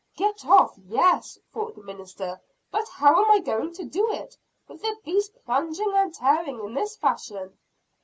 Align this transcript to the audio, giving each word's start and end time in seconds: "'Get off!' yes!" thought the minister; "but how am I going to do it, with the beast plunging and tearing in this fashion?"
"'Get 0.15 0.43
off!' 0.47 0.79
yes!" 0.87 1.37
thought 1.53 1.75
the 1.75 1.83
minister; 1.83 2.41
"but 2.71 2.87
how 2.89 3.23
am 3.23 3.29
I 3.29 3.37
going 3.37 3.71
to 3.73 3.83
do 3.83 4.11
it, 4.11 4.35
with 4.67 4.81
the 4.81 4.97
beast 5.05 5.37
plunging 5.45 5.93
and 5.95 6.11
tearing 6.11 6.59
in 6.59 6.73
this 6.73 6.97
fashion?" 6.97 7.55